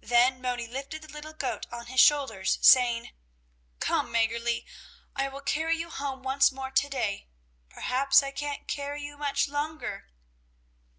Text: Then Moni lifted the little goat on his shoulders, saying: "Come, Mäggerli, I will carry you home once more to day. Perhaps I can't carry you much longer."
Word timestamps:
Then 0.00 0.40
Moni 0.40 0.66
lifted 0.66 1.02
the 1.02 1.12
little 1.12 1.34
goat 1.34 1.66
on 1.70 1.88
his 1.88 2.00
shoulders, 2.00 2.56
saying: 2.62 3.10
"Come, 3.80 4.10
Mäggerli, 4.10 4.64
I 5.14 5.28
will 5.28 5.42
carry 5.42 5.76
you 5.76 5.90
home 5.90 6.22
once 6.22 6.50
more 6.50 6.70
to 6.70 6.88
day. 6.88 7.28
Perhaps 7.68 8.22
I 8.22 8.30
can't 8.30 8.66
carry 8.66 9.02
you 9.02 9.18
much 9.18 9.46
longer." 9.46 10.08